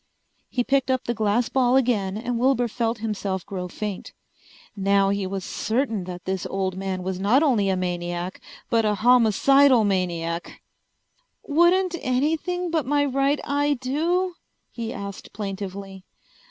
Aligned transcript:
He 0.49 0.63
picked 0.63 0.89
up 0.89 1.03
the 1.03 1.13
glass 1.13 1.47
ball 1.47 1.75
again 1.75 2.17
and 2.17 2.39
Wilbur 2.39 2.67
felt 2.67 2.97
himself 3.05 3.45
grow 3.45 3.67
faint. 3.67 4.13
Now 4.75 5.09
he 5.09 5.27
was 5.27 5.45
certain 5.45 6.05
that 6.05 6.25
this 6.25 6.47
old 6.47 6.75
man 6.75 7.03
was 7.03 7.19
not 7.19 7.43
only 7.43 7.69
a 7.69 7.77
maniac 7.77 8.41
but 8.71 8.83
a 8.83 8.95
homicidal 8.95 9.83
maniac! 9.83 10.63
"Wouldn't 11.43 11.95
anything 12.01 12.71
but 12.71 12.87
my 12.87 13.05
right 13.05 13.39
eye 13.43 13.75
do?" 13.79 14.33
he 14.71 14.91
asked 14.91 15.33
plaintively. 15.33 16.03